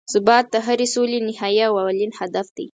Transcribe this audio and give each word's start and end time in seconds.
ثبات 0.13 0.45
د 0.53 0.55
هرې 0.65 0.87
سولې 0.95 1.19
نهایي 1.29 1.61
او 1.67 1.73
اولین 1.81 2.11
هدف 2.19 2.47
دی. 2.57 2.65